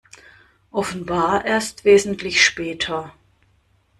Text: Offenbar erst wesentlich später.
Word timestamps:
Offenbar 0.71 1.45
erst 1.45 1.85
wesentlich 1.85 2.43
später. 2.43 3.13